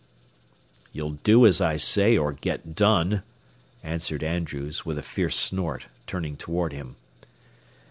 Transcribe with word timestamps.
"You'll 0.91 1.19
do 1.23 1.45
as 1.45 1.61
I 1.61 1.77
say 1.77 2.17
or 2.17 2.33
get 2.33 2.73
done," 2.73 3.21
answered 3.83 4.23
Andrews, 4.23 4.83
with 4.83 4.97
a 4.97 5.03
fierce 5.03 5.37
snort, 5.37 5.89
turning 6.07 6.37
toward 6.37 6.73
him. 6.73 6.95